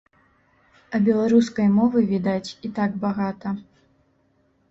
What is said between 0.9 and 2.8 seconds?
А беларускай мовы, відаць, і